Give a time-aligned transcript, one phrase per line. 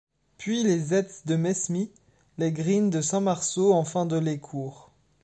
[0.39, 1.91] Puis les Aitz de Mesmy,
[2.39, 4.89] les Green de Saint-Marsault enfin de Lescours.